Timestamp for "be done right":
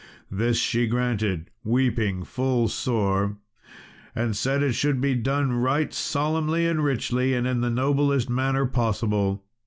4.99-5.93